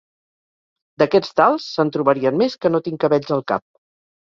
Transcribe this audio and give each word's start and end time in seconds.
D'aquests 1.03 1.35
tals, 1.41 1.67
se'n 1.77 1.93
trobarien 1.97 2.41
més 2.43 2.59
que 2.65 2.73
no 2.75 2.83
tinc 2.89 3.01
cabells 3.07 3.37
al 3.39 3.47
cap. 3.55 3.67